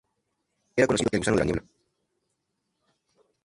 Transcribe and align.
Era 0.75 0.87
conocido 0.87 1.09
como 1.11 1.15
el 1.17 1.19
"gusano 1.19 1.35
de 1.37 1.41
la 1.41 1.45
niebla". 1.51 1.63